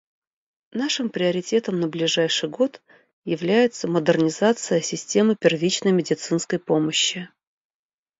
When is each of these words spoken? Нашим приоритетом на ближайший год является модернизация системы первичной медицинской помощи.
Нашим 0.71 1.09
приоритетом 1.11 1.79
на 1.79 1.87
ближайший 1.87 2.49
год 2.49 2.81
является 3.23 3.87
модернизация 3.87 4.81
системы 4.81 5.35
первичной 5.35 5.91
медицинской 5.91 6.57
помощи. 6.57 7.29